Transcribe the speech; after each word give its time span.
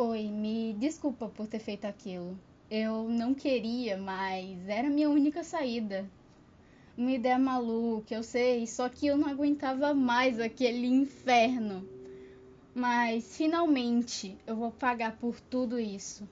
Oi, 0.00 0.28
me 0.28 0.74
desculpa 0.74 1.28
por 1.28 1.48
ter 1.48 1.58
feito 1.58 1.84
aquilo. 1.84 2.38
Eu 2.70 3.08
não 3.08 3.34
queria, 3.34 3.96
mas 3.96 4.68
era 4.68 4.86
a 4.86 4.90
minha 4.92 5.10
única 5.10 5.42
saída. 5.42 6.08
Uma 6.96 7.10
ideia 7.10 7.36
maluca, 7.36 8.14
eu 8.14 8.22
sei, 8.22 8.64
só 8.64 8.88
que 8.88 9.08
eu 9.08 9.16
não 9.18 9.28
aguentava 9.28 9.92
mais 9.92 10.38
aquele 10.38 10.86
inferno. 10.86 11.84
Mas 12.72 13.36
finalmente 13.36 14.38
eu 14.46 14.54
vou 14.54 14.70
pagar 14.70 15.16
por 15.16 15.40
tudo 15.40 15.80
isso. 15.80 16.28